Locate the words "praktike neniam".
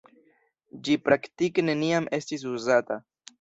1.09-2.09